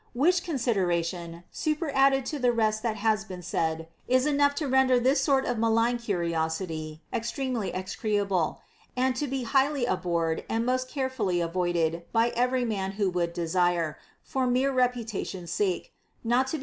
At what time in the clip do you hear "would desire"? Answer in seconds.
13.11-13.99